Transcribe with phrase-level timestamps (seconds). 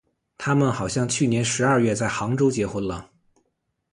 [0.35, 3.11] 他们好像去年十二月在杭州结婚了。